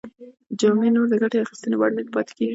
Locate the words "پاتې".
2.15-2.31